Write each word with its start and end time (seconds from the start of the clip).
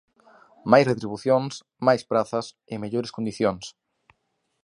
Máis 0.71 0.87
retribucións, 0.91 1.53
máis 1.87 2.01
prazas 2.11 2.45
e 2.71 2.73
mellores 2.83 3.13
condicións. 3.17 3.65